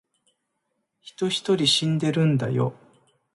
[1.01, 2.73] 人一人死んでるんだよ